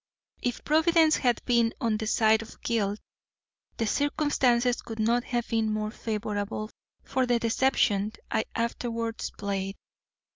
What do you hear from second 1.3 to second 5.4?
been on the side of guilt, the circumstances could not